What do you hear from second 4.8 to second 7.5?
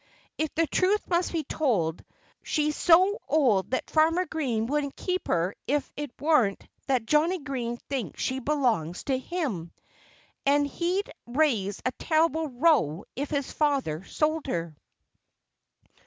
keep her if it weren't that Johnnie